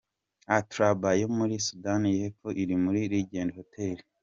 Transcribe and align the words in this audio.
Atlabara 0.57 1.19
yo 1.21 1.27
muri 1.37 1.55
Sudani 1.65 2.09
y’Epfo 2.17 2.49
iri 2.61 2.75
muri 2.83 2.99
Legend 3.11 3.49
Hotel. 3.57 3.97